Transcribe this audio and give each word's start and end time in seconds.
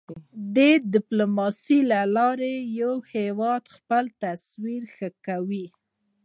د 0.55 0.57
ډیپلوماسی 0.93 1.79
له 1.91 2.01
لارې 2.15 2.53
یو 2.81 2.93
هېواد 3.13 3.63
خپل 3.75 4.03
تصویر 4.23 4.83
ښه 4.95 5.09
کوی. 5.25 5.65